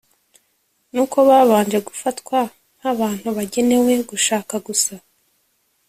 ni 0.91 0.99
uko 1.03 1.17
babanje 1.29 1.77
gufatwa 1.87 2.39
nk’abantu 2.77 3.27
bagenewe 3.37 3.93
gushaka 4.09 4.53
gusa 4.67 4.93